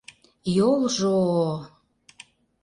[0.55, 1.51] —Йолжо-о...